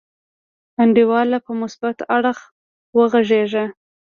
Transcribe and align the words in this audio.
انډیواله 0.81 1.37
په 1.45 1.51
مثبت 1.61 1.97
اړخ 2.15 2.37
وغګیږه. 2.97 3.65